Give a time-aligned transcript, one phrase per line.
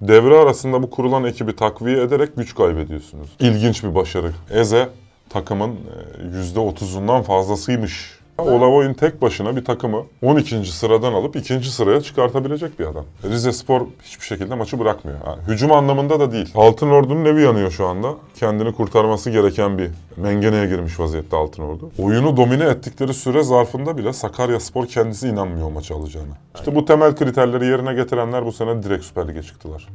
[0.00, 3.28] Devre arasında bu kurulan ekibi takviye ederek güç kaybediyorsunuz.
[3.40, 4.32] İlginç bir başarı.
[4.50, 4.88] Eze
[5.28, 8.18] takımın e, %30'undan fazlasıymış.
[8.38, 10.64] Olavoy'un tek başına bir takımı 12.
[10.72, 11.64] sıradan alıp 2.
[11.64, 13.04] sıraya çıkartabilecek bir adam.
[13.24, 15.18] Rize Spor hiçbir şekilde maçı bırakmıyor.
[15.26, 16.52] Yani hücum anlamında da değil.
[16.54, 18.14] Altın Ordu'nun evi yanıyor şu anda.
[18.36, 21.90] Kendini kurtarması gereken bir mengeneye girmiş vaziyette Altın Ordu.
[21.98, 26.34] Oyunu domine ettikleri süre zarfında bile Sakarya Spor kendisi inanmıyor maçı alacağına.
[26.54, 29.88] İşte bu temel kriterleri yerine getirenler bu sene direkt Süper Lig'e çıktılar.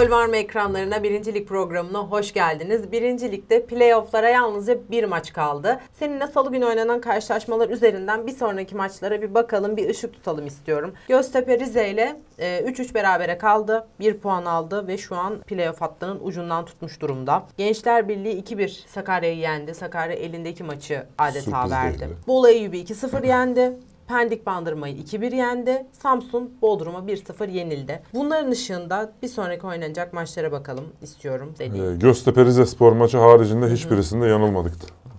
[0.00, 2.92] Gol var mı ekranlarına birincilik programına hoş geldiniz.
[2.92, 5.80] Birincilikte playofflara yalnızca bir maç kaldı.
[5.98, 10.94] Seninle salı günü oynanan karşılaşmalar üzerinden bir sonraki maçlara bir bakalım, bir ışık tutalım istiyorum.
[11.08, 13.86] Göztepe Rize ile e, 3-3 berabere kaldı.
[14.00, 17.42] 1 puan aldı ve şu an playoff hattının ucundan tutmuş durumda.
[17.56, 19.74] Gençler Birliği 2-1 Sakarya'yı yendi.
[19.74, 22.00] Sakarya elindeki maçı adeta Sürpriz verdi.
[22.00, 22.16] değildi.
[22.26, 23.72] Bolu Eyüp'ü 2-0 yendi.
[24.10, 25.86] Pendik Bandırma'yı 2-1 yendi.
[25.92, 28.02] Samsun Bodrum'a 1-0 yenildi.
[28.14, 31.92] Bunların ışığında bir sonraki oynanacak maçlara bakalım istiyorum dediğim.
[31.92, 34.72] Ee, Göztepe Rize Spor maçı haricinde hiçbirisinde yanılmadık.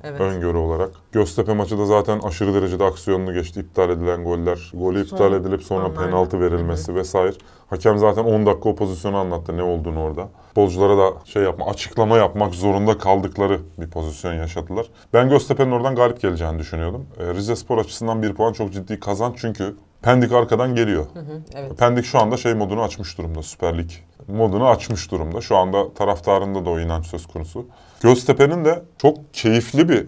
[0.04, 0.22] Evet.
[0.22, 0.90] Öngörü olarak.
[1.12, 3.60] Göztepe maçı da zaten aşırı derecede aksiyonlu geçti.
[3.60, 6.06] İptal edilen goller, golü Son iptal edilip sonra anlarda.
[6.06, 7.34] penaltı verilmesi vesaire.
[7.70, 10.28] Hakem zaten 10 dakika o pozisyonu anlattı ne olduğunu orada.
[10.48, 14.86] Futbolculara da şey yapma, açıklama yapmak zorunda kaldıkları bir pozisyon yaşadılar.
[15.14, 17.06] Ben Göztepe'nin oradan galip geleceğini düşünüyordum.
[17.20, 21.06] Ee, Rize Spor açısından bir puan çok ciddi kazanç çünkü Pendik arkadan geliyor.
[21.14, 21.78] Hı, evet.
[21.78, 23.90] Pendik şu anda şey modunu açmış durumda Süper Lig
[24.28, 25.42] modunu açmış durumda.
[25.42, 27.66] Şu anda taraftarında da o inanç söz konusu.
[28.04, 30.08] Göztepe'nin de çok keyifli bir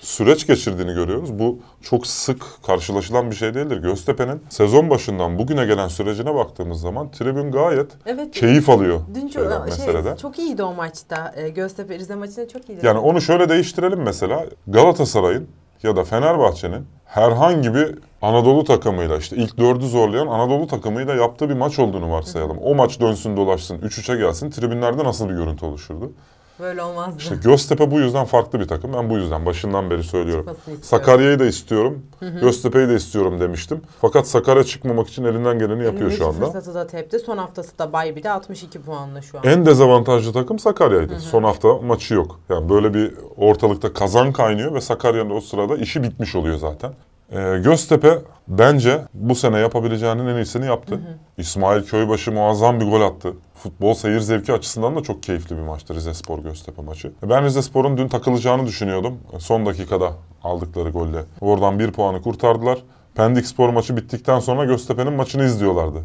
[0.00, 1.38] süreç geçirdiğini görüyoruz.
[1.38, 3.76] Bu çok sık karşılaşılan bir şey değildir.
[3.76, 8.30] Göztepe'nin sezon başından bugüne gelen sürecine baktığımız zaman tribün gayet Evet.
[8.34, 10.16] keyif alıyor Dün çok, şey, meseleden.
[10.16, 11.32] çok iyiydi o maçta.
[11.36, 12.86] Ee, Göztepe Rize maçında çok iyiydi.
[12.86, 14.46] Yani onu şöyle değiştirelim mesela.
[14.66, 15.48] Galatasaray'ın
[15.82, 21.54] ya da Fenerbahçe'nin herhangi bir Anadolu takımıyla işte ilk dördü zorlayan Anadolu takımıyla yaptığı bir
[21.54, 22.58] maç olduğunu varsayalım.
[22.58, 26.12] O maç dönsün dolaşsın 3-3'e gelsin tribünlerde nasıl bir görüntü oluşurdu?
[26.60, 27.18] Böyle olmazdı.
[27.18, 28.92] İşte Göztepe bu yüzden farklı bir takım.
[28.92, 30.46] Ben bu yüzden başından beri söylüyorum.
[30.82, 32.02] Sakarya'yı da istiyorum.
[32.40, 33.80] Göztepe'yi de istiyorum demiştim.
[34.00, 36.46] Fakat Sakarya çıkmamak için elinden geleni yapıyor şu anda.
[36.46, 37.18] fırsatı da tepti.
[37.18, 39.44] Son haftası da bay bir de 62 puanla şu an.
[39.44, 41.20] En dezavantajlı takım Sakarya'ydı.
[41.20, 42.40] Son hafta maçı yok.
[42.48, 46.92] Yani böyle bir ortalıkta kazan kaynıyor ve Sakarya'nın o sırada işi bitmiş oluyor zaten.
[47.32, 51.00] Ee, Göztepe bence bu sene yapabileceğinin en iyisini yaptı.
[51.38, 53.32] İsmail Köybaşı muazzam bir gol attı.
[53.54, 57.12] Futbol seyir zevki açısından da çok keyifli bir maçtı Rize Spor Göztepe maçı.
[57.22, 59.18] Ben Rize Spor'un dün takılacağını düşünüyordum.
[59.38, 60.12] Son dakikada
[60.44, 61.24] aldıkları golle.
[61.40, 62.78] Oradan bir puanı kurtardılar.
[63.14, 65.98] Pendik Spor maçı bittikten sonra Göztepe'nin maçını izliyorlardı.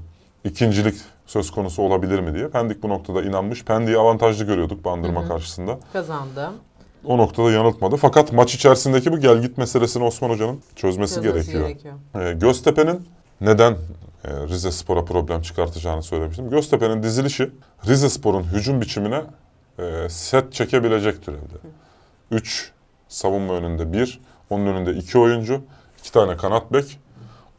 [0.43, 0.95] İkincilik
[1.25, 2.49] söz konusu olabilir mi diye.
[2.49, 3.65] Pendik bu noktada inanmış.
[3.65, 5.77] Pendik'i avantajlı görüyorduk Bandırma karşısında.
[5.93, 6.49] Kazandı.
[7.05, 7.95] O noktada yanıltmadı.
[7.97, 11.67] Fakat maç içerisindeki bu gel git meselesini Osman Hoca'nın çözmesi, Çözmesi gerekiyor.
[11.67, 11.93] gerekiyor.
[12.15, 13.07] Ee, Göztepe'nin
[13.41, 13.77] neden e,
[14.47, 16.49] Rize Spor'a problem çıkartacağını söylemiştim.
[16.49, 17.51] Göztepe'nin dizilişi
[17.87, 19.21] Rize Spor'un hücum biçimine
[19.79, 21.55] e, set çekebilecek türevde.
[22.31, 22.71] 3
[23.07, 24.19] savunma önünde 1,
[24.49, 25.61] onun önünde 2 oyuncu,
[25.99, 26.99] 2 tane kanat bek.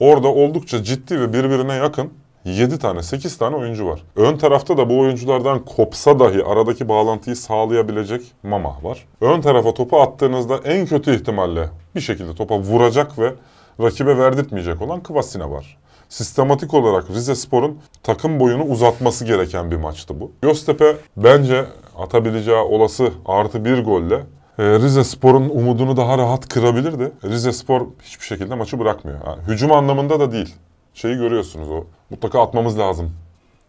[0.00, 2.12] Orada oldukça ciddi ve birbirine yakın
[2.44, 4.03] 7 tane, 8 tane oyuncu var.
[4.16, 9.06] Ön tarafta da bu oyunculardan kopsa dahi aradaki bağlantıyı sağlayabilecek Mama var.
[9.21, 13.34] Ön tarafa topu attığınızda en kötü ihtimalle bir şekilde topa vuracak ve
[13.81, 15.78] rakibe verdirtmeyecek olan Kvasina var.
[16.09, 20.32] Sistematik olarak Rize Spor'un takım boyunu uzatması gereken bir maçtı bu.
[20.43, 21.65] Göztepe bence
[21.99, 24.22] atabileceği olası artı bir golle
[24.59, 27.12] e, Rize Spor'un umudunu daha rahat kırabilirdi.
[27.25, 29.19] Rize Spor hiçbir şekilde maçı bırakmıyor.
[29.26, 30.55] Yani hücum anlamında da değil.
[30.94, 31.84] Şeyi görüyorsunuz o.
[32.10, 33.10] Mutlaka atmamız lazım.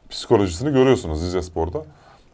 [0.09, 1.83] Psikolojisini görüyorsunuz Rize Spor'da.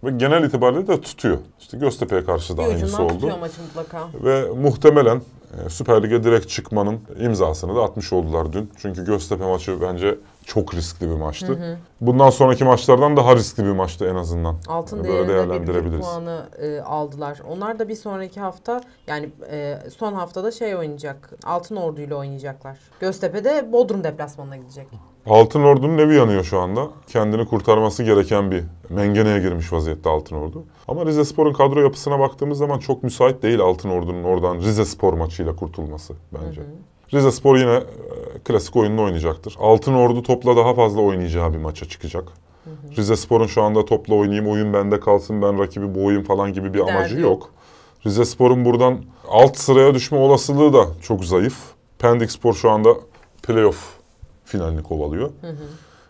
[0.03, 1.38] Ve genel itibariyle de tutuyor.
[1.59, 3.38] İşte Göztepe'ye karşı da Bir aynısı oldu.
[3.39, 4.07] maçı mutlaka.
[4.23, 5.21] Ve muhtemelen
[5.66, 8.71] e, Süper Lig'e direkt çıkmanın imzasını da atmış oldular dün.
[8.77, 11.79] Çünkü Göztepe maçı bence çok riskli bir maçtı.
[12.01, 14.55] Bundan sonraki maçlardan daha riskli bir maçtı en azından.
[14.67, 16.05] Altın Böyle değerinde bir, değerlendirebiliriz.
[16.05, 17.40] puanı e, aldılar.
[17.49, 21.31] Onlar da bir sonraki hafta yani e, son haftada şey oynayacak.
[21.46, 22.78] Altın Ordu ile oynayacaklar.
[22.99, 24.87] Göztepe'de Bodrum deplasmanına gidecek.
[25.27, 26.87] Altın Ordu'nun evi yanıyor şu anda.
[27.07, 30.63] Kendini kurtarması gereken bir mengeneye girmiş vaziyette Altın Ordu.
[30.87, 35.13] Ama Rize Spor'un kadro yapısına baktığımız zaman çok müsait değil Altın Ordu'nun oradan Rize Spor
[35.13, 36.61] maçıyla kurtulması bence.
[37.13, 37.83] Rize Spor yine e,
[38.43, 39.55] klasik oyununu oynayacaktır.
[39.59, 42.23] Altın Ordu topla daha fazla oynayacağı bir maça çıkacak.
[42.97, 46.79] Rize Spor'un şu anda topla oynayayım, oyun bende kalsın, ben rakibi boğayım falan gibi bir
[46.79, 47.23] Derdi amacı yok.
[47.23, 47.49] yok.
[48.05, 48.97] Rize Spor'un buradan
[49.29, 51.57] alt sıraya düşme olasılığı da çok zayıf.
[51.99, 52.89] Pendik Spor şu anda
[53.43, 53.94] playoff
[54.45, 55.29] finalini kovalıyor.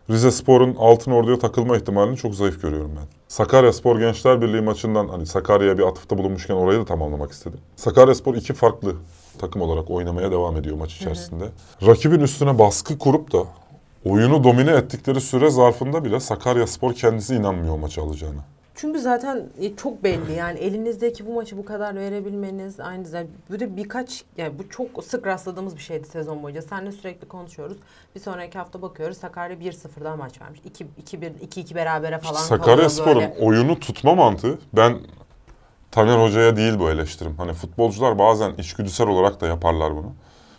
[0.09, 3.03] Rize Spor'un Altın Ordu'ya takılma ihtimalini çok zayıf görüyorum ben.
[3.27, 7.59] Sakarya Spor Gençler Birliği maçından hani Sakarya'ya bir atıfta bulunmuşken orayı da tamamlamak istedim.
[7.75, 8.95] Sakarya Spor iki farklı
[9.37, 11.45] takım olarak oynamaya devam ediyor maç içerisinde.
[11.85, 13.43] Rakibin üstüne baskı kurup da
[14.05, 18.41] oyunu domine ettikleri süre zarfında bile Sakarya Spor kendisi inanmıyor maçı alacağına.
[18.75, 23.59] Çünkü zaten e, çok belli yani elinizdeki bu maçı bu kadar verebilmeniz aynı zamanda bir
[23.59, 26.61] de birkaç yani bu çok sık rastladığımız bir şeydi sezon boyunca.
[26.61, 27.77] Seninle sürekli konuşuyoruz.
[28.15, 30.59] Bir sonraki hafta bakıyoruz Sakarya 1-0'dan maç vermiş.
[30.59, 33.35] 2-1 2-2 berabere falan Sakarya kalıyor Spor'un böyle.
[33.41, 34.97] oyunu tutma mantığı ben
[35.91, 37.35] Taner Hoca'ya değil bu eleştirim.
[37.37, 40.13] Hani futbolcular bazen içgüdüsel olarak da yaparlar bunu.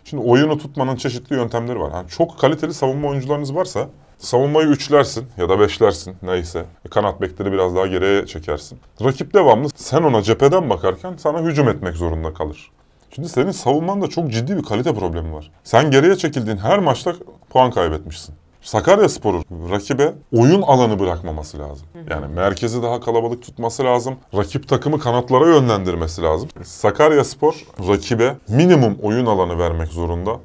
[0.04, 1.90] Şimdi oyunu tutmanın çeşitli yöntemleri var.
[1.94, 6.64] Yani çok kaliteli savunma oyuncularınız varsa savunmayı üçlersin ya da beşlersin neyse.
[6.84, 8.78] E, Kanat bekleri biraz daha geriye çekersin.
[9.04, 12.70] Rakip devamlı sen ona cepheden bakarken sana hücum etmek zorunda kalır.
[13.10, 15.50] Şimdi senin savunmanda çok ciddi bir kalite problemi var.
[15.64, 17.14] Sen geriye çekildiğin her maçta
[17.50, 18.34] puan kaybetmişsin.
[18.62, 21.86] Sakarya Spor'un rakibe oyun alanı bırakmaması lazım.
[22.10, 24.14] Yani merkezi daha kalabalık tutması lazım.
[24.36, 26.48] Rakip takımı kanatlara yönlendirmesi lazım.
[26.62, 30.40] Sakarya Spor rakibe minimum oyun alanı vermek zorunda.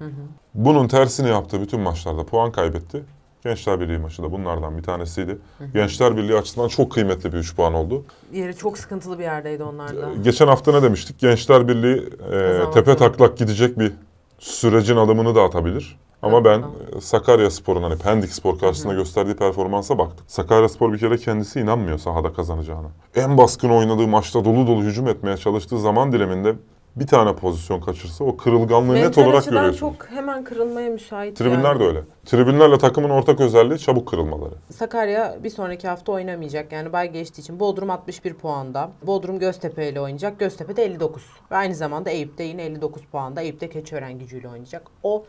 [0.54, 3.04] Bunun tersini yaptığı bütün maçlarda puan kaybetti.
[3.44, 5.38] Gençler Birliği maçı da bunlardan bir tanesiydi.
[5.74, 8.06] Gençler Birliği açısından çok kıymetli bir 3 puan oldu.
[8.34, 10.10] Yeri çok sıkıntılı bir yerdeydi onlar da.
[10.24, 11.20] Geçen hafta ne demiştik?
[11.20, 13.92] Gençler Birliği e, tepe taklak gidecek bir
[14.40, 15.98] sürecin adımını da atabilir.
[16.22, 17.02] Ama Evet, ben tamam.
[17.02, 20.32] Sakarya Spor'un hani Pendik Spor karşısında gösterdiği performansa baktık.
[20.32, 22.88] Sakarya Spor bir kere kendisi inanmıyor sahada kazanacağına.
[23.16, 26.56] En baskın oynadığı maçta dolu dolu hücum etmeye çalıştığı zaman diliminde
[26.96, 29.98] bir tane pozisyon kaçırsa o kırılganlığı net Mental olarak açıdan görüyorsunuz.
[29.98, 31.38] çok hemen kırılmaya müsait.
[31.38, 31.80] Tribünler yani.
[31.80, 32.02] de öyle.
[32.26, 34.54] Tribünlerle takımın ortak özelliği çabuk kırılmaları.
[34.70, 36.72] Sakarya bir sonraki hafta oynamayacak.
[36.72, 38.92] Yani bay geçtiği için Bodrum 61 puanda.
[39.04, 40.40] Bodrum Göztepe ile oynayacak.
[40.40, 41.24] Göztepe de 59.
[41.52, 43.42] Ve aynı zamanda Eyüp de yine 59 puanda.
[43.42, 44.84] Eyüp de Keçiören gücüyle oynayacak.
[45.04, 45.26] O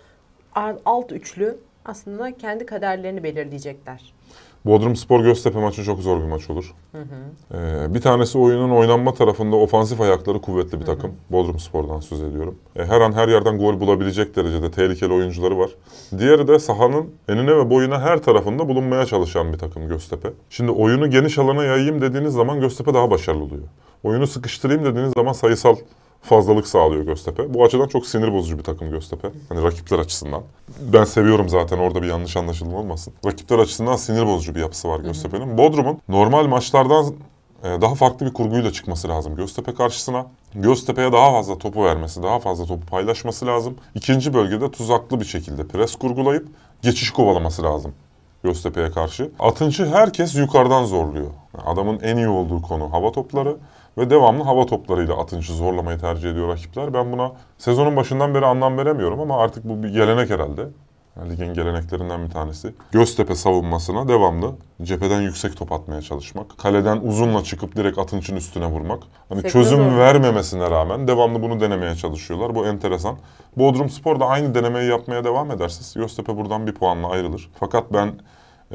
[0.85, 4.14] alt üçlü aslında kendi kaderlerini belirleyecekler.
[4.64, 6.75] Bodrum Spor Göztepe maçı çok zor bir maç olur.
[7.55, 11.12] Ee, bir tanesi oyunun oynanma tarafında ofansif ayakları kuvvetli bir takım.
[11.31, 12.55] Bodrum Spor'dan söz ediyorum.
[12.76, 15.70] E, her an her yerden gol bulabilecek derecede tehlikeli oyuncuları var.
[16.19, 20.29] Diğeri de sahanın enine ve boyuna her tarafında bulunmaya çalışan bir takım Göztepe.
[20.50, 23.62] Şimdi oyunu geniş alana yayayım dediğiniz zaman Göztepe daha başarılı oluyor.
[24.03, 25.76] Oyunu sıkıştırayım dediğiniz zaman sayısal
[26.23, 27.55] fazlalık sağlıyor Göztepe.
[27.55, 29.31] Bu açıdan çok sinir bozucu bir takım Göztepe.
[29.49, 30.43] Hani rakipler açısından.
[30.93, 33.15] Ben seviyorum zaten orada bir yanlış anlaşılma olmasın.
[33.27, 35.59] Rakipler açısından sinir bozucu bir yapısı var Göztepe'nin.
[35.59, 37.15] Bodrum'un normal maçlardan
[37.65, 40.27] e, daha farklı bir kurguyla çıkması lazım Göztepe karşısına.
[40.55, 43.77] Göztepe'ye daha fazla topu vermesi, daha fazla topu paylaşması lazım.
[43.95, 46.49] İkinci bölgede tuzaklı bir şekilde pres kurgulayıp
[46.83, 47.93] geçiş kovalaması lazım.
[48.45, 49.31] Göztepe'ye karşı.
[49.39, 51.31] Atınç'ı herkes yukarıdan zorluyor.
[51.66, 53.56] Adamın en iyi olduğu konu hava topları
[53.99, 56.94] ve devamlı hava toplarıyla Atınç'ı zorlamayı tercih ediyor rakipler.
[56.94, 60.69] Ben buna sezonun başından beri anlam veremiyorum ama artık bu bir gelenek herhalde.
[61.31, 62.75] Ligin geleneklerinden bir tanesi.
[62.93, 64.52] Göztepe savunmasına devamlı
[64.82, 66.58] cepheden yüksek top atmaya çalışmak.
[66.58, 69.02] Kaleden uzunla çıkıp direkt Atınç'ın üstüne vurmak.
[69.28, 69.99] Hani Sekme çözüm zorluyor.
[69.99, 72.54] vermemesine rağmen devamlı bunu denemeye çalışıyorlar.
[72.54, 73.16] Bu enteresan.
[73.56, 77.50] Bodrum Spor da aynı denemeyi yapmaya devam ederse Göztepe buradan bir puanla ayrılır.
[77.60, 78.12] Fakat ben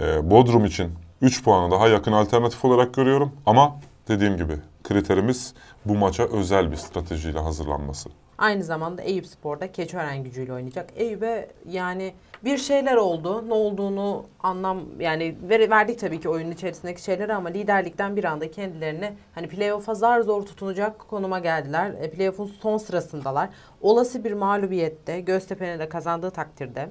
[0.01, 0.91] e, Bodrum için
[1.21, 3.31] 3 puanı daha yakın alternatif olarak görüyorum.
[3.45, 3.75] Ama
[4.07, 4.53] dediğim gibi
[4.83, 5.53] kriterimiz
[5.85, 8.09] bu maça özel bir stratejiyle hazırlanması.
[8.37, 10.89] Aynı zamanda Eyüp Spor'da Keçiören gücüyle oynayacak.
[10.95, 12.13] Eyüp'e yani
[12.45, 13.49] bir şeyler oldu.
[13.49, 18.51] Ne olduğunu anlam yani ver- verdik tabii ki oyunun içerisindeki şeyleri ama liderlikten bir anda
[18.51, 21.91] kendilerini hani playoff'a zar zor tutunacak konuma geldiler.
[22.01, 23.49] E, playoff'un son sırasındalar.
[23.81, 26.89] Olası bir mağlubiyette Göztepe'nin de kazandığı takdirde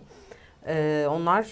[0.66, 1.46] e, onlar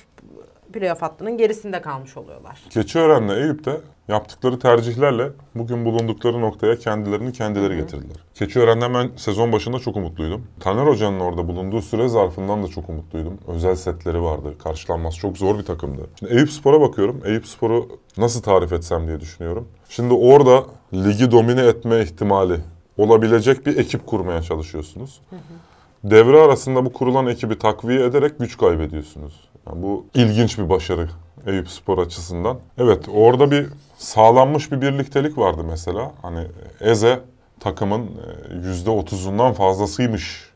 [0.74, 2.62] playoff hattının gerisinde kalmış oluyorlar.
[2.70, 8.16] Keçiören'le Eyüp de yaptıkları tercihlerle bugün bulundukları noktaya kendilerini kendileri getirdiler.
[8.34, 10.46] Keçiören'den ben sezon başında çok umutluydum.
[10.60, 13.38] Taner Hoca'nın orada bulunduğu süre zarfından da çok umutluydum.
[13.48, 14.54] Özel setleri vardı.
[14.64, 16.06] Karşılanması çok zor bir takımdı.
[16.18, 17.20] Şimdi Eyüp Spor'a bakıyorum.
[17.24, 17.88] Eyüp Spor'u
[18.18, 19.68] nasıl tarif etsem diye düşünüyorum.
[19.88, 20.64] Şimdi orada
[20.94, 22.60] ligi domine etme ihtimali
[22.98, 25.20] olabilecek bir ekip kurmaya çalışıyorsunuz.
[26.04, 29.48] Devre arasında bu kurulan ekibi takviye ederek güç kaybediyorsunuz.
[29.66, 31.08] Yani bu ilginç bir başarı
[31.46, 32.58] Eyüp Spor açısından.
[32.78, 33.66] Evet orada bir
[33.98, 36.12] sağlanmış bir birliktelik vardı mesela.
[36.22, 36.46] Hani
[36.80, 37.20] Eze
[37.60, 40.50] takımın e, %30'undan fazlasıymış.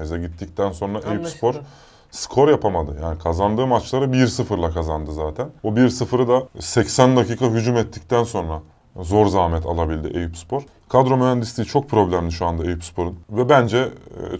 [0.00, 1.66] Eze gittikten sonra Eyüp Spor Anlaşıldı.
[2.10, 2.96] skor yapamadı.
[3.02, 5.48] Yani kazandığı maçları 1-0'la kazandı zaten.
[5.62, 8.62] O 1-0'ı da 80 dakika hücum ettikten sonra
[9.00, 10.62] zor zahmet alabildi Eyüp Spor.
[10.88, 13.18] Kadro mühendisliği çok problemli şu anda Eyüp Spor'un.
[13.30, 13.88] Ve bence e,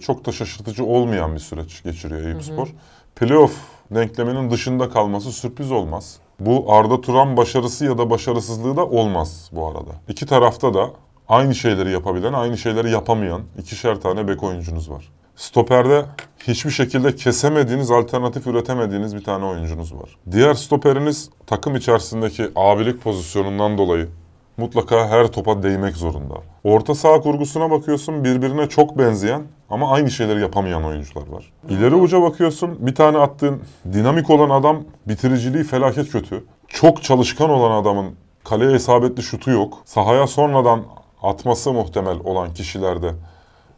[0.00, 2.68] çok da şaşırtıcı olmayan bir süreç geçiriyor Eyüp.
[3.16, 3.52] Playoff
[3.90, 6.16] denkleminin dışında kalması sürpriz olmaz.
[6.40, 9.90] Bu Arda Turan başarısı ya da başarısızlığı da olmaz bu arada.
[10.08, 10.90] İki tarafta da
[11.28, 15.08] aynı şeyleri yapabilen, aynı şeyleri yapamayan ikişer tane bek oyuncunuz var.
[15.37, 16.04] Stoperde
[16.46, 20.16] hiçbir şekilde kesemediğiniz, alternatif üretemediğiniz bir tane oyuncunuz var.
[20.30, 24.08] Diğer stoperiniz takım içerisindeki abilik pozisyonundan dolayı
[24.56, 26.35] mutlaka her topa değmek zorunda.
[26.64, 31.52] Orta saha kurgusuna bakıyorsun birbirine çok benzeyen ama aynı şeyleri yapamayan oyuncular var.
[31.68, 33.61] İleri uca bakıyorsun bir tane attığın
[33.92, 36.44] dinamik olan adam bitiriciliği felaket kötü.
[36.68, 39.78] Çok çalışkan olan adamın kaleye isabetli şutu yok.
[39.85, 40.82] Sahaya sonradan
[41.23, 43.12] atması muhtemel olan kişilerde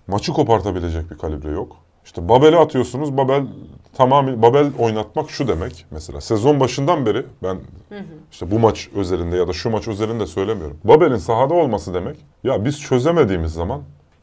[0.07, 1.76] maçı kopartabilecek bir kalibre yok.
[2.04, 3.16] İşte Babel'e atıyorsunuz.
[3.16, 3.46] Babel
[3.92, 6.20] tamamı Babel oynatmak şu demek mesela.
[6.20, 7.58] Sezon başından beri ben
[8.32, 10.78] işte bu maç özelinde ya da şu maç özelinde söylemiyorum.
[10.84, 12.16] Babel'in sahada olması demek.
[12.44, 13.82] Ya biz çözemediğimiz zaman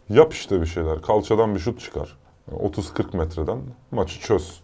[0.09, 1.01] yap işte bir şeyler.
[1.01, 2.17] Kalçadan bir şut çıkar.
[2.51, 3.57] 30-40 metreden
[3.91, 4.61] maçı çöz.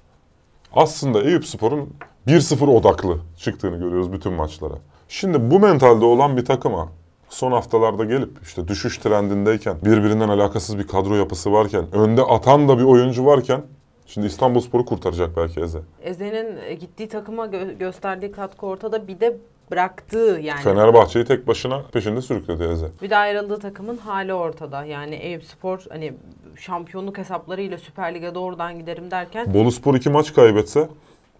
[0.73, 1.89] Aslında Eyüp Spor'un
[2.27, 4.75] 1-0 odaklı çıktığını görüyoruz bütün maçlara.
[5.07, 6.89] Şimdi bu mentalde olan bir takıma
[7.29, 12.77] son haftalarda gelip işte düşüş trendindeyken, birbirinden alakasız bir kadro yapısı varken, önde atan da
[12.79, 13.61] bir oyuncu varken
[14.05, 15.79] şimdi İstanbulspor'u kurtaracak belki Eze.
[16.01, 19.37] Eze'nin e, gittiği takıma gö- gösterdiği katkı ortada bir de
[19.71, 20.61] bıraktığı yani.
[20.61, 22.87] Fenerbahçe'yi tek başına peşinde sürükledi Eze.
[23.01, 24.85] Bir de ayrıldığı takımın hali ortada.
[24.85, 26.13] Yani Eyüp Spor hani
[26.55, 30.89] şampiyonluk hesaplarıyla Süper Lig'e doğrudan giderim derken Boluspor iki maç kaybetse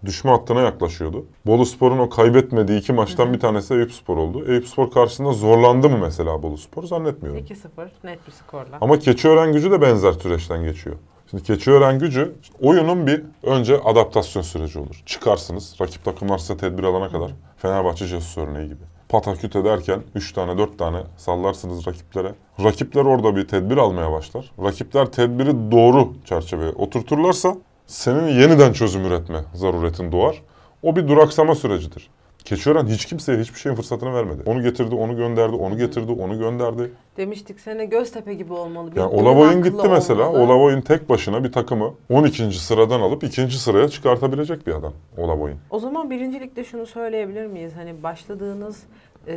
[0.06, 1.25] düşme hattına yaklaşıyordu.
[1.46, 4.46] Boluspor'un o kaybetmediği iki maçtan bir tanesi Eyüpspor oldu.
[4.48, 6.84] Eyüpspor karşısında zorlandı mı mesela Boluspor?
[6.84, 7.42] Zannetmiyorum.
[7.42, 8.77] 2-0 net bir skorla.
[8.82, 10.96] Ama Keçiören gücü de benzer süreçten geçiyor.
[11.30, 15.04] Şimdi Keçiören gücü oyunun bir önce adaptasyon süreci olur.
[15.06, 15.75] Çıkarsınız.
[15.82, 17.32] Rakip takımlar size tedbir alana kadar.
[17.58, 18.84] Fenerbahçe Jesus örneği gibi.
[19.10, 22.36] Pataküt ederken 3 tane 4 tane sallarsınız rakiplere.
[22.63, 24.51] Rakipler orada bir tedbir almaya başlar.
[24.63, 30.41] Rakipler tedbiri doğru çerçeveye oturturlarsa senin yeniden çözüm üretme zaruretin doğar.
[30.84, 32.10] O bir duraksama sürecidir.
[32.46, 34.41] Keçiören hiç kimseye hiçbir şeyin fırsatını vermedi.
[34.46, 36.91] Onu getirdi, onu gönderdi, onu getirdi, onu gönderdi.
[37.17, 38.91] Demiştik sene Göztepe gibi olmalı.
[38.91, 40.29] Bir Yani oyun Olavoy'un gitti mesela.
[40.29, 42.51] Olavoy'un tek başına bir takımı 12.
[42.51, 43.50] sıradan alıp 2.
[43.60, 45.58] sıraya çıkartabilecek bir adam Olavoy'un.
[45.70, 47.72] O zaman birincilikte şunu söyleyebilir miyiz?
[47.75, 48.84] Hani başladığınız
[49.27, 49.36] e,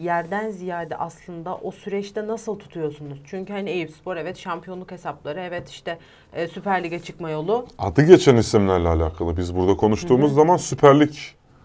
[0.00, 3.18] yerden ziyade aslında o süreçte nasıl tutuyorsunuz?
[3.24, 5.98] Çünkü hani Eyüpspor evet şampiyonluk hesapları, evet işte
[6.32, 7.66] e, Süper Lig'e çıkma yolu.
[7.78, 11.12] Adı geçen isimlerle alakalı biz burada konuştuğumuz zaman Süper Lig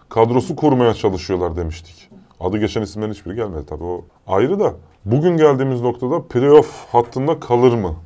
[0.08, 2.10] kadrosu kurmaya çalışıyorlar demiştik.
[2.40, 4.74] Adı geçen isimlerin hiçbiri gelmedi tabii o ayrı da.
[5.04, 7.96] Bugün geldiğimiz noktada playoff hattında kalır mı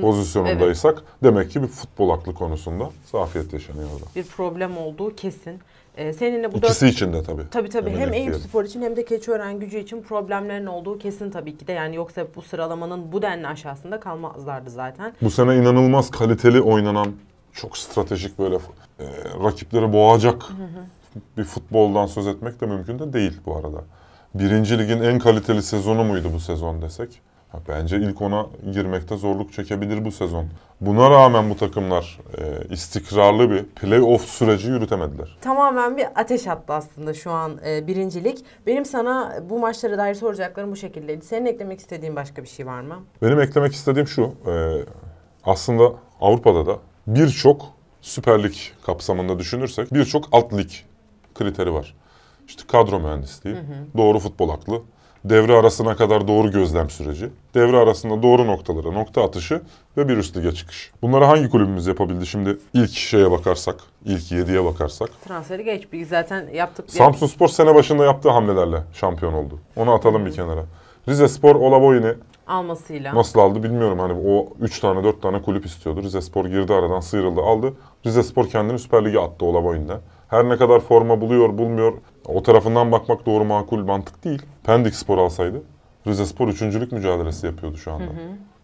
[0.00, 4.04] pozisyonundaysak demek ki bir futbol aklı konusunda zafiyet yaşanıyor orada.
[4.16, 5.60] bir problem olduğu kesin.
[5.98, 7.42] E, seninle bu dört İkisi için de tabii.
[7.50, 8.36] Tabii tabii hem Eminim Eyüp.
[8.36, 11.72] Spor için hem de Keçiören gücü için problemlerin olduğu kesin tabii ki de.
[11.72, 15.12] Yani yoksa bu sıralamanın bu denli aşağısında kalmazlardı zaten.
[15.22, 17.12] Bu sene inanılmaz kaliteli oynanan,
[17.52, 18.56] çok stratejik böyle
[18.98, 19.04] e,
[19.44, 20.42] rakipleri boğacak
[21.36, 23.84] bir futboldan söz etmek de mümkün de değil bu arada.
[24.34, 27.20] Birinci ligin en kaliteli sezonu muydu bu sezon desek?
[27.68, 30.46] Bence ilk ona girmekte zorluk çekebilir bu sezon.
[30.80, 35.38] Buna rağmen bu takımlar e, istikrarlı bir play-off süreci yürütemediler.
[35.40, 38.44] Tamamen bir ateş attı aslında şu an e, birincilik.
[38.66, 41.24] Benim sana bu maçlara dair soracaklarım bu şekildeydi.
[41.24, 42.96] Senin eklemek istediğin başka bir şey var mı?
[43.22, 44.22] Benim eklemek istediğim şu.
[44.46, 44.84] e,
[45.44, 47.66] aslında Avrupa'da da birçok
[48.00, 48.54] Süper Lig
[48.86, 50.70] kapsamında düşünürsek birçok alt lig
[51.34, 51.94] kriteri var.
[52.46, 53.56] İşte kadro mühendisliği,
[53.96, 54.82] doğru futbol aklı,
[55.24, 59.62] devre arasına kadar doğru gözlem süreci, devre arasında doğru noktalara nokta atışı
[59.96, 60.92] ve bir üst lige çıkış.
[61.02, 65.10] Bunları hangi kulübümüz yapabildi şimdi ilk şeye bakarsak, ilk yediye bakarsak?
[65.28, 65.92] Transferi geç.
[65.92, 66.90] Biz zaten yaptık.
[66.90, 69.58] Samsun Spor sene başında yaptığı hamlelerle şampiyon oldu.
[69.76, 70.64] Onu atalım bir kenara.
[71.08, 72.14] Rize Spor Olavoy'unu
[72.46, 73.14] almasıyla.
[73.14, 73.98] Nasıl aldı bilmiyorum.
[73.98, 76.02] Hani o 3 tane 4 tane kulüp istiyordu.
[76.02, 77.74] Rizespor girdi aradan sıyrıldı aldı.
[78.06, 80.00] Rizespor kendini Süper Lig'e attı Olavoy'unda.
[80.28, 81.92] Her ne kadar forma buluyor bulmuyor
[82.26, 84.42] o tarafından bakmak doğru makul mantık değil.
[84.64, 85.62] Pendik Spor alsaydı
[86.06, 88.04] Rizespor üçüncülük mücadelesi yapıyordu şu anda.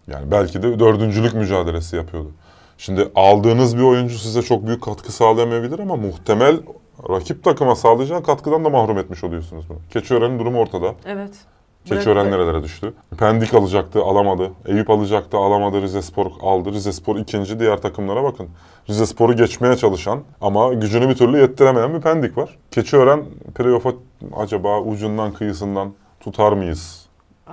[0.06, 2.30] Yani belki de dördüncülük mücadelesi yapıyordu.
[2.78, 6.60] Şimdi aldığınız bir oyuncu size çok büyük katkı sağlayamayabilir ama muhtemel
[7.08, 9.78] rakip takıma sağlayacağı katkıdan da mahrum etmiş oluyorsunuz bunu.
[9.90, 10.94] Keçiören'in durumu ortada.
[11.06, 11.34] Evet.
[11.84, 12.92] Keçiören nerelere düştü?
[13.18, 14.50] Pendik alacaktı, alamadı.
[14.66, 15.82] Eyüp alacaktı, alamadı.
[15.82, 16.72] Rizespor aldı.
[16.72, 17.60] Rizespor ikinci.
[17.60, 18.48] Diğer takımlara bakın.
[18.88, 22.58] Rizespor'u geçmeye çalışan ama gücünü bir türlü yettiremeyen bir Pendik var.
[22.70, 23.24] Keçiören
[23.54, 23.92] playoff'a
[24.36, 27.04] acaba ucundan kıyısından tutar mıyız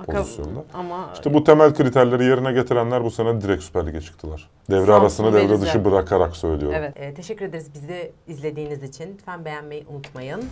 [0.06, 0.64] pozisyonda?
[0.74, 4.48] Ama İşte bu temel kriterleri yerine getirenler bu sene direkt Süper Lig'e çıktılar.
[4.70, 6.78] Devre Samsun arasını devre dışı bırakarak söylüyorum.
[6.78, 6.92] evet.
[6.96, 9.12] e, teşekkür ederiz bizi izlediğiniz için.
[9.12, 10.44] Lütfen beğenmeyi unutmayın.